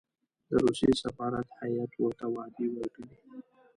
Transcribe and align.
د 0.49 0.51
روسیې 0.63 0.91
سفارت 1.03 1.47
هېئت 1.59 1.91
ورته 1.97 2.25
وعدې 2.35 2.67
ورکړې. 2.75 3.15